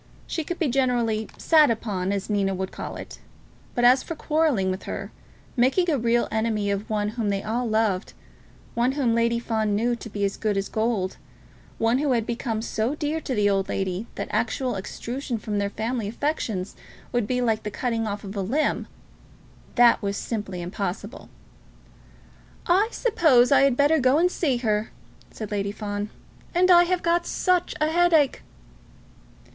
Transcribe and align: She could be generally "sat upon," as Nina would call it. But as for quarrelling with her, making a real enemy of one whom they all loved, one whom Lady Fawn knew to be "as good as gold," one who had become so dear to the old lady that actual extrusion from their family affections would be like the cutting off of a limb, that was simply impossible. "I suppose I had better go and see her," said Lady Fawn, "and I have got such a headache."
She 0.25 0.43
could 0.43 0.57
be 0.57 0.67
generally 0.67 1.29
"sat 1.37 1.69
upon," 1.69 2.11
as 2.11 2.27
Nina 2.27 2.55
would 2.55 2.71
call 2.71 2.95
it. 2.95 3.19
But 3.75 3.83
as 3.85 4.01
for 4.01 4.15
quarrelling 4.15 4.71
with 4.71 4.85
her, 4.85 5.11
making 5.55 5.91
a 5.91 5.97
real 5.99 6.27
enemy 6.31 6.71
of 6.71 6.89
one 6.89 7.09
whom 7.09 7.29
they 7.29 7.43
all 7.43 7.69
loved, 7.69 8.13
one 8.73 8.93
whom 8.93 9.13
Lady 9.13 9.37
Fawn 9.37 9.75
knew 9.75 9.95
to 9.95 10.09
be 10.09 10.25
"as 10.25 10.37
good 10.37 10.57
as 10.57 10.69
gold," 10.69 11.17
one 11.77 11.99
who 11.99 12.13
had 12.13 12.25
become 12.25 12.63
so 12.63 12.95
dear 12.95 13.21
to 13.21 13.35
the 13.35 13.47
old 13.47 13.69
lady 13.69 14.07
that 14.15 14.27
actual 14.31 14.73
extrusion 14.75 15.37
from 15.37 15.59
their 15.59 15.69
family 15.69 16.07
affections 16.07 16.75
would 17.11 17.27
be 17.27 17.39
like 17.39 17.61
the 17.61 17.69
cutting 17.69 18.07
off 18.07 18.23
of 18.23 18.35
a 18.35 18.41
limb, 18.41 18.87
that 19.75 20.01
was 20.01 20.17
simply 20.17 20.63
impossible. 20.63 21.29
"I 22.65 22.87
suppose 22.89 23.51
I 23.51 23.61
had 23.61 23.77
better 23.77 23.99
go 23.99 24.17
and 24.17 24.31
see 24.31 24.57
her," 24.57 24.89
said 25.29 25.51
Lady 25.51 25.71
Fawn, 25.71 26.09
"and 26.55 26.71
I 26.71 26.85
have 26.85 27.03
got 27.03 27.27
such 27.27 27.75
a 27.79 27.91
headache." 27.91 28.41